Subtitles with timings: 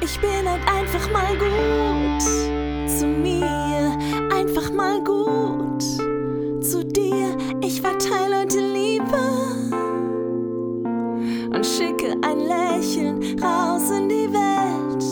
[0.00, 2.22] Ich bin halt einfach mal gut
[2.88, 3.96] zu mir,
[4.32, 5.82] einfach mal gut
[6.62, 7.36] zu dir.
[7.62, 9.18] Ich verteile heute Liebe
[11.54, 15.04] und schicke ein Lächeln raus in die Welt.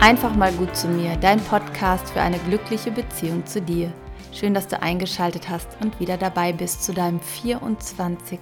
[0.00, 3.92] Einfach mal gut zu mir, dein Podcast für eine glückliche Beziehung zu dir.
[4.38, 8.38] Schön, dass du eingeschaltet hast und wieder dabei bist zu deinem 24.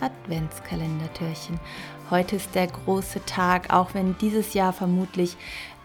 [0.00, 1.60] Adventskalendertürchen.
[2.10, 5.38] Heute ist der große Tag, auch wenn dieses Jahr vermutlich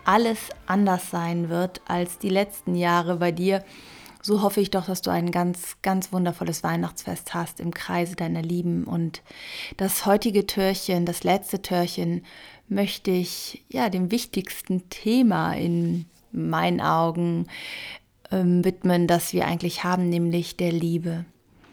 [0.04, 3.64] alles anders sein wird als die letzten Jahre bei dir.
[4.22, 8.42] So hoffe ich doch, dass du ein ganz, ganz wundervolles Weihnachtsfest hast im Kreise deiner
[8.42, 8.84] Lieben.
[8.84, 9.22] Und
[9.78, 12.26] das heutige Türchen, das letzte Türchen,
[12.68, 17.48] möchte ich ja dem wichtigsten Thema in meinen Augen
[18.30, 21.24] ähm, widmen, das wir eigentlich haben, nämlich der Liebe.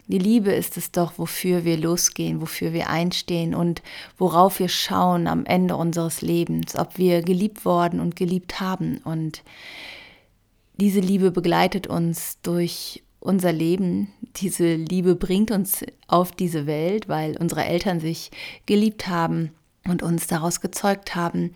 [0.07, 3.81] Die Liebe ist es doch, wofür wir losgehen, wofür wir einstehen und
[4.17, 8.99] worauf wir schauen am Ende unseres Lebens, ob wir geliebt worden und geliebt haben.
[9.03, 9.43] Und
[10.77, 14.13] diese Liebe begleitet uns durch unser Leben.
[14.37, 18.31] Diese Liebe bringt uns auf diese Welt, weil unsere Eltern sich
[18.65, 19.51] geliebt haben
[19.85, 21.53] und uns daraus gezeugt haben.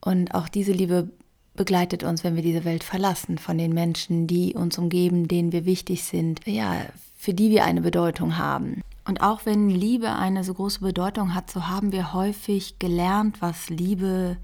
[0.00, 1.10] Und auch diese Liebe
[1.54, 5.66] begleitet uns, wenn wir diese Welt verlassen, von den Menschen, die uns umgeben, denen wir
[5.66, 6.40] wichtig sind.
[6.46, 6.86] Ja,
[7.20, 8.80] für die wir eine Bedeutung haben.
[9.04, 13.68] Und auch wenn Liebe eine so große Bedeutung hat, so haben wir häufig gelernt, was
[13.68, 14.38] Liebe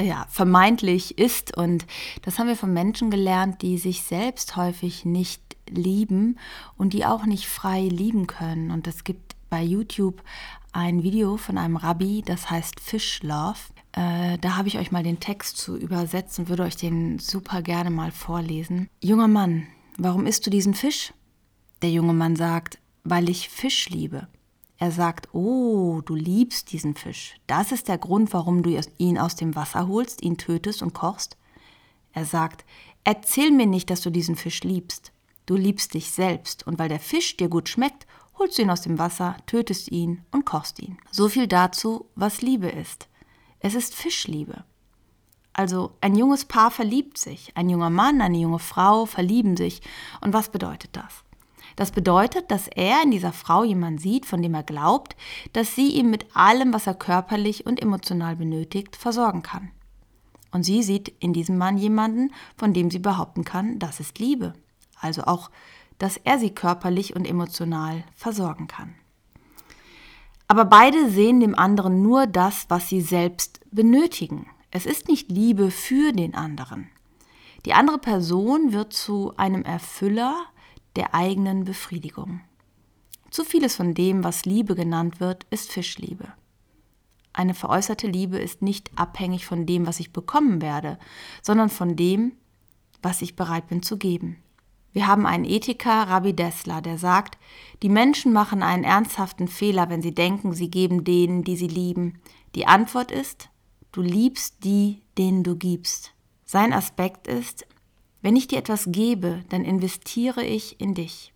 [0.00, 1.56] ja, vermeintlich ist.
[1.56, 1.84] Und
[2.22, 6.38] das haben wir von Menschen gelernt, die sich selbst häufig nicht lieben
[6.76, 8.70] und die auch nicht frei lieben können.
[8.70, 10.22] Und es gibt bei YouTube
[10.70, 13.58] ein Video von einem Rabbi, das heißt Fish Love.
[13.92, 17.62] Äh, da habe ich euch mal den Text zu übersetzt und würde euch den super
[17.62, 18.88] gerne mal vorlesen.
[19.02, 19.66] Junger Mann,
[19.98, 21.12] warum isst du diesen Fisch?
[21.82, 24.28] Der junge Mann sagt, weil ich Fisch liebe.
[24.78, 27.34] Er sagt, oh, du liebst diesen Fisch.
[27.46, 31.36] Das ist der Grund, warum du ihn aus dem Wasser holst, ihn tötest und kochst.
[32.12, 32.64] Er sagt,
[33.04, 35.12] erzähl mir nicht, dass du diesen Fisch liebst.
[35.46, 38.06] Du liebst dich selbst und weil der Fisch dir gut schmeckt,
[38.38, 40.98] holst du ihn aus dem Wasser, tötest ihn und kochst ihn.
[41.10, 43.08] So viel dazu, was Liebe ist.
[43.58, 44.64] Es ist Fischliebe.
[45.52, 49.82] Also ein junges Paar verliebt sich, ein junger Mann, eine junge Frau verlieben sich.
[50.20, 51.24] Und was bedeutet das?
[51.76, 55.16] Das bedeutet, dass er in dieser Frau jemanden sieht, von dem er glaubt,
[55.52, 59.70] dass sie ihm mit allem, was er körperlich und emotional benötigt, versorgen kann.
[60.50, 64.52] Und sie sieht in diesem Mann jemanden, von dem sie behaupten kann, das ist Liebe.
[65.00, 65.50] Also auch,
[65.98, 68.94] dass er sie körperlich und emotional versorgen kann.
[70.48, 74.46] Aber beide sehen dem anderen nur das, was sie selbst benötigen.
[74.70, 76.88] Es ist nicht Liebe für den anderen.
[77.64, 80.34] Die andere Person wird zu einem Erfüller
[80.96, 82.40] der eigenen Befriedigung.
[83.30, 86.28] Zu vieles von dem, was Liebe genannt wird, ist Fischliebe.
[87.32, 90.98] Eine veräußerte Liebe ist nicht abhängig von dem, was ich bekommen werde,
[91.40, 92.32] sondern von dem,
[93.00, 94.36] was ich bereit bin zu geben.
[94.92, 97.38] Wir haben einen Ethiker, Rabbi Dessler, der sagt,
[97.82, 102.20] die Menschen machen einen ernsthaften Fehler, wenn sie denken, sie geben denen, die sie lieben.
[102.54, 103.48] Die Antwort ist,
[103.92, 106.12] du liebst die, denen du gibst.
[106.44, 107.66] Sein Aspekt ist,
[108.22, 111.34] wenn ich dir etwas gebe, dann investiere ich in dich.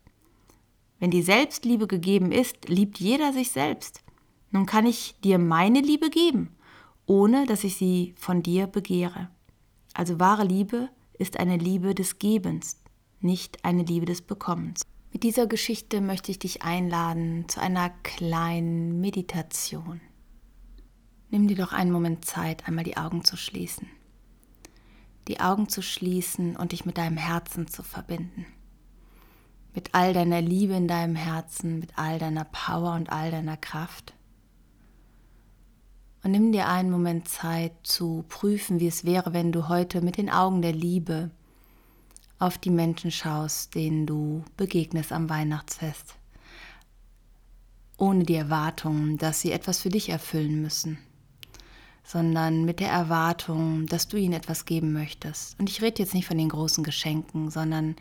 [1.00, 4.02] Wenn die Selbstliebe gegeben ist, liebt jeder sich selbst.
[4.52, 6.56] Nun kann ich dir meine Liebe geben,
[7.04, 9.28] ohne dass ich sie von dir begehre.
[9.94, 10.88] Also wahre Liebe
[11.18, 12.80] ist eine Liebe des Gebens,
[13.20, 14.82] nicht eine Liebe des Bekommens.
[15.12, 20.00] Mit dieser Geschichte möchte ich dich einladen zu einer kleinen Meditation.
[21.30, 23.88] Nimm dir doch einen Moment Zeit, einmal die Augen zu schließen
[25.28, 28.46] die Augen zu schließen und dich mit deinem Herzen zu verbinden.
[29.74, 34.14] Mit all deiner Liebe in deinem Herzen, mit all deiner Power und all deiner Kraft.
[36.22, 40.16] Und nimm dir einen Moment Zeit zu prüfen, wie es wäre, wenn du heute mit
[40.16, 41.30] den Augen der Liebe
[42.38, 46.16] auf die Menschen schaust, denen du begegnest am Weihnachtsfest,
[47.96, 50.98] ohne die Erwartung, dass sie etwas für dich erfüllen müssen
[52.06, 55.58] sondern mit der Erwartung, dass du ihnen etwas geben möchtest.
[55.58, 57.96] Und ich rede jetzt nicht von den großen Geschenken, sondern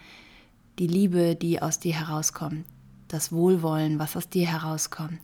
[0.78, 2.66] die Liebe, die aus dir herauskommt,
[3.07, 5.22] das Wohlwollen, was aus dir herauskommt,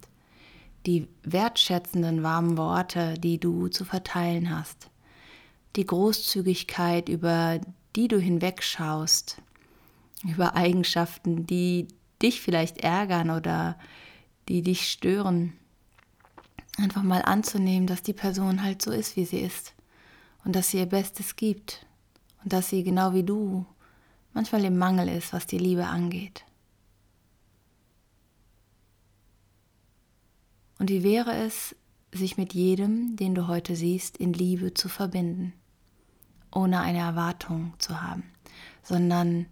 [0.88, 4.90] die wertschätzenden warmen Worte, die du zu verteilen hast,
[5.76, 7.62] die Großzügigkeit, über
[7.96, 9.44] die du hinwegschaust,
[10.24, 11.88] über Eigenschaften, die
[12.20, 13.78] dich vielleicht ärgern oder
[14.50, 15.54] die dich stören
[16.78, 19.74] einfach mal anzunehmen, dass die Person halt so ist, wie sie ist.
[20.44, 21.86] Und dass sie ihr Bestes gibt.
[22.44, 23.66] Und dass sie genau wie du
[24.34, 26.46] manchmal im Mangel ist, was die Liebe angeht.
[30.80, 31.76] Und wie wäre es,
[32.12, 35.54] sich mit jedem, den du heute siehst, in Liebe zu verbinden,
[36.52, 38.24] ohne eine Erwartung zu haben,
[38.84, 39.46] sondern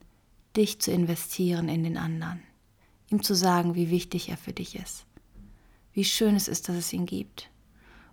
[0.57, 2.42] dich zu investieren in den anderen,
[3.10, 5.06] ihm zu sagen, wie wichtig er für dich ist,
[6.00, 7.50] wie schön es ist, dass es ihn gibt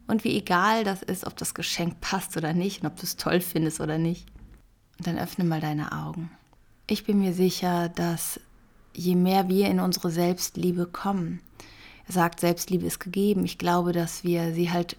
[0.08, 3.14] und wie egal das ist, ob das Geschenk passt oder nicht und ob du es
[3.14, 4.26] toll findest oder nicht.
[4.98, 6.28] Und dann öffne mal deine Augen.
[6.88, 8.40] Ich bin mir sicher, dass
[8.92, 11.40] je mehr wir in unsere Selbstliebe kommen,
[12.08, 13.44] er sagt, Selbstliebe ist gegeben.
[13.44, 14.96] Ich glaube, dass wir sie halt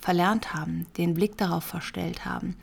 [0.00, 2.54] verlernt haben, den Blick darauf verstellt haben,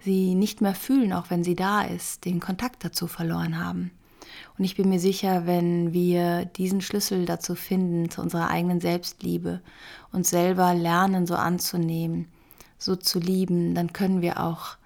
[0.00, 3.92] sie nicht mehr fühlen, auch wenn sie da ist, den Kontakt dazu verloren haben.
[4.58, 9.60] Und ich bin mir sicher, wenn wir diesen Schlüssel dazu finden, zu unserer eigenen Selbstliebe,
[10.12, 12.28] uns selber lernen, so anzunehmen,
[12.78, 14.76] so zu lieben, dann können wir auch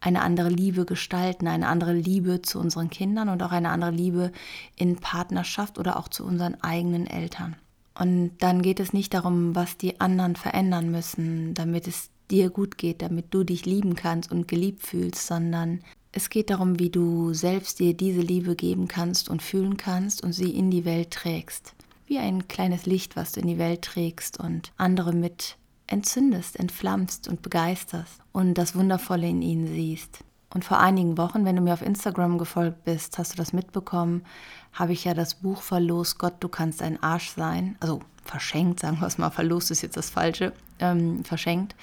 [0.00, 4.32] eine andere Liebe gestalten, eine andere Liebe zu unseren Kindern und auch eine andere Liebe
[4.76, 7.56] in Partnerschaft oder auch zu unseren eigenen Eltern.
[7.98, 12.76] Und dann geht es nicht darum, was die anderen verändern müssen, damit es dir gut
[12.76, 15.80] geht, damit du dich lieben kannst und geliebt fühlst, sondern
[16.16, 20.32] es geht darum, wie du selbst dir diese Liebe geben kannst und fühlen kannst und
[20.32, 21.74] sie in die Welt trägst.
[22.06, 27.28] Wie ein kleines Licht, was du in die Welt trägst und andere mit entzündest, entflammst
[27.28, 30.20] und begeisterst und das Wundervolle in ihnen siehst.
[30.54, 34.24] Und vor einigen Wochen, wenn du mir auf Instagram gefolgt bist, hast du das mitbekommen,
[34.72, 37.76] habe ich ja das Buch verlost, Gott, du kannst ein Arsch sein.
[37.80, 41.76] Also verschenkt, sagen wir es mal, verlost ist jetzt das Falsche, ähm, verschenkt.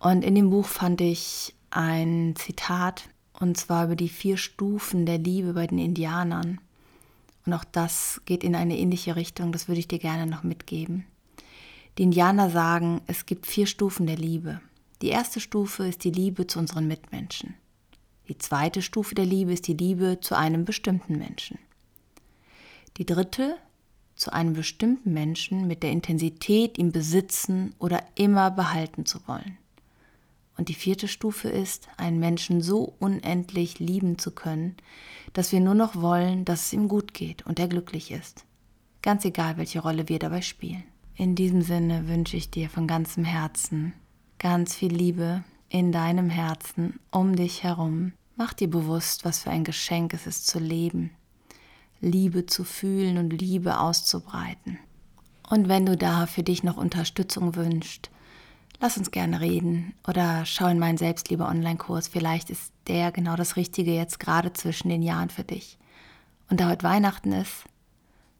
[0.00, 5.18] Und in dem Buch fand ich ein Zitat, und zwar über die vier Stufen der
[5.18, 6.60] Liebe bei den Indianern.
[7.44, 11.06] Und auch das geht in eine ähnliche Richtung, das würde ich dir gerne noch mitgeben.
[11.98, 14.60] Die Indianer sagen, es gibt vier Stufen der Liebe.
[15.02, 17.54] Die erste Stufe ist die Liebe zu unseren Mitmenschen.
[18.28, 21.58] Die zweite Stufe der Liebe ist die Liebe zu einem bestimmten Menschen.
[22.96, 23.56] Die dritte
[24.16, 29.58] zu einem bestimmten Menschen mit der Intensität, ihn besitzen oder immer behalten zu wollen.
[30.56, 34.76] Und die vierte Stufe ist, einen Menschen so unendlich lieben zu können,
[35.32, 38.44] dass wir nur noch wollen, dass es ihm gut geht und er glücklich ist.
[39.02, 40.84] Ganz egal, welche Rolle wir dabei spielen.
[41.14, 43.92] In diesem Sinne wünsche ich dir von ganzem Herzen
[44.38, 48.12] ganz viel Liebe in deinem Herzen um dich herum.
[48.36, 51.10] Mach dir bewusst, was für ein Geschenk es ist zu leben,
[52.00, 54.78] Liebe zu fühlen und Liebe auszubreiten.
[55.48, 58.10] Und wenn du da für dich noch Unterstützung wünschst,
[58.80, 62.08] lass uns gerne reden oder schau in meinen Selbstliebe-Online-Kurs.
[62.08, 65.78] Vielleicht ist der genau das Richtige jetzt gerade zwischen den Jahren für dich.
[66.50, 67.64] Und da heute Weihnachten ist,